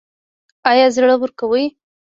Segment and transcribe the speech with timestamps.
[0.69, 1.65] ایا زړه ورکوئ؟